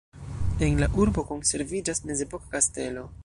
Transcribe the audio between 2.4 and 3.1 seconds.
kastelo.